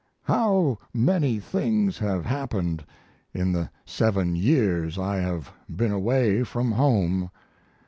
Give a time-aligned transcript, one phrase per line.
[0.23, 2.83] How many things have happened
[3.35, 7.29] in the seven years I have been away from home!